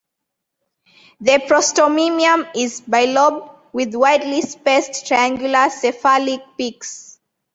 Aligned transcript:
The 1.19 1.33
prostomium 1.47 2.49
is 2.55 2.81
bilobed 2.81 3.55
with 3.71 3.93
widely 3.93 4.41
spaced 4.41 5.05
triangular 5.05 5.69
cephalic 5.69 6.41
peaks. 6.57 7.19